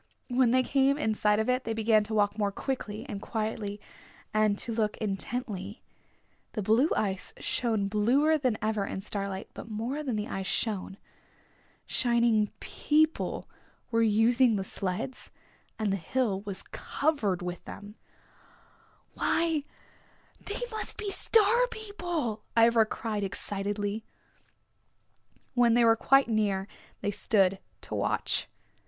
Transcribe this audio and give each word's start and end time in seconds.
When 0.31 0.49
they 0.49 0.63
came 0.63 0.97
in 0.97 1.13
sight 1.13 1.37
of 1.37 1.47
it 1.47 1.63
they 1.63 1.73
began 1.75 2.03
to 2.05 2.15
walk 2.15 2.35
more 2.35 2.51
quickly 2.51 3.05
and 3.07 3.21
quietly 3.21 3.79
and 4.33 4.57
to 4.57 4.73
look 4.73 4.97
intently. 4.97 5.83
The 6.53 6.63
blue 6.63 6.89
ice 6.97 7.33
shone 7.37 7.85
bluer 7.85 8.39
than 8.39 8.57
ever 8.63 8.83
in 8.83 9.01
starlight, 9.01 9.49
but 9.53 9.69
more 9.69 10.01
than 10.01 10.15
the 10.15 10.27
ice 10.27 10.47
shone. 10.47 10.97
Shining 11.85 12.51
people 12.59 13.47
were 13.91 14.01
using 14.01 14.55
the 14.55 14.63
sleds 14.63 15.29
and 15.77 15.91
the 15.93 15.97
hill 15.97 16.41
was 16.47 16.63
covered 16.63 17.43
with 17.43 17.63
them. 17.65 17.93
"Why, 19.13 19.61
they 20.43 20.61
must 20.71 20.97
be 20.97 21.11
Star 21.11 21.67
People," 21.67 22.41
Ivra 22.57 22.87
cried 22.87 23.23
excitedly. 23.23 24.03
When 25.53 25.75
they 25.75 25.85
were 25.85 25.95
quite 25.95 26.27
near 26.27 26.67
they 27.01 27.11
stood 27.11 27.59
to 27.81 27.93
watch. 27.93 28.47